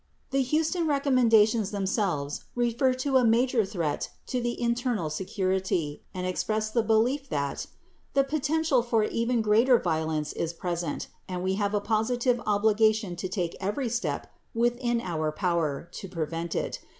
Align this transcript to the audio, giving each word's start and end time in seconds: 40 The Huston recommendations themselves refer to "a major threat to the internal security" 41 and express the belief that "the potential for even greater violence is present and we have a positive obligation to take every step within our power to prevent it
40 0.31 0.43
The 0.45 0.57
Huston 0.57 0.87
recommendations 0.87 1.69
themselves 1.69 2.45
refer 2.55 2.95
to 2.95 3.17
"a 3.17 3.23
major 3.23 3.63
threat 3.63 4.09
to 4.25 4.41
the 4.41 4.59
internal 4.59 5.11
security" 5.11 6.01
41 6.09 6.09
and 6.15 6.25
express 6.25 6.71
the 6.71 6.81
belief 6.81 7.29
that 7.29 7.67
"the 8.15 8.23
potential 8.23 8.81
for 8.81 9.03
even 9.03 9.43
greater 9.43 9.77
violence 9.77 10.33
is 10.33 10.53
present 10.53 11.05
and 11.29 11.43
we 11.43 11.53
have 11.53 11.75
a 11.75 11.79
positive 11.79 12.41
obligation 12.47 13.15
to 13.15 13.29
take 13.29 13.55
every 13.61 13.89
step 13.89 14.33
within 14.55 15.01
our 15.01 15.31
power 15.31 15.87
to 15.91 16.07
prevent 16.09 16.55
it 16.55 16.79